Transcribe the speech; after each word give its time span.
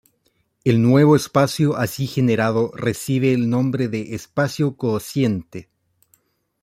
El 0.63 0.81
nuevo 0.81 1.15
espacio 1.15 1.75
así 1.75 2.07
generado 2.07 2.71
recibe 2.73 3.33
el 3.33 3.51
nombre 3.51 3.87
de 3.87 4.15
espacio 4.15 4.75
cociente. 4.75 5.69